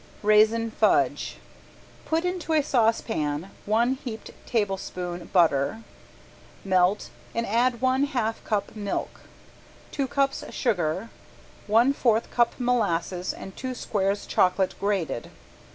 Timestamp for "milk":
8.75-9.19